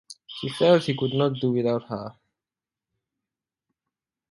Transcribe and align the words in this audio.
She 0.25 0.49
felt 0.49 0.85
he 0.85 0.97
could 0.97 1.13
not 1.13 1.35
do 1.39 1.51
without 1.51 1.83
her. 1.83 2.15